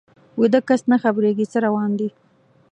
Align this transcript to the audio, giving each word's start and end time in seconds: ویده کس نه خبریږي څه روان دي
ویده 0.39 0.59
کس 0.67 0.81
نه 0.91 0.97
خبریږي 1.03 1.45
څه 1.51 1.57
روان 1.65 1.89
دي 1.99 2.09